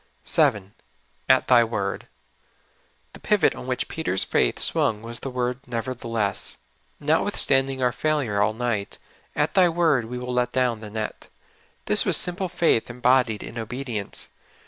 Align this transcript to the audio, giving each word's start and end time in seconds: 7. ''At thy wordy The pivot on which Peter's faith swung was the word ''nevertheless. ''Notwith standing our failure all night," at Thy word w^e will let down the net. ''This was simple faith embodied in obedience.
7. 0.25 0.73
''At 1.29 1.45
thy 1.45 1.63
wordy 1.63 2.07
The 3.13 3.19
pivot 3.19 3.53
on 3.53 3.67
which 3.67 3.87
Peter's 3.87 4.23
faith 4.23 4.57
swung 4.57 5.03
was 5.03 5.19
the 5.19 5.29
word 5.29 5.59
''nevertheless. 5.67 6.57
''Notwith 6.99 7.35
standing 7.35 7.83
our 7.83 7.91
failure 7.91 8.41
all 8.41 8.55
night," 8.55 8.97
at 9.43 9.53
Thy 9.53 9.69
word 9.69 10.05
w^e 10.05 10.19
will 10.19 10.33
let 10.33 10.53
down 10.53 10.79
the 10.79 10.89
net. 10.89 11.29
''This 11.85 12.03
was 12.03 12.17
simple 12.17 12.49
faith 12.49 12.89
embodied 12.89 13.43
in 13.43 13.59
obedience. 13.59 14.29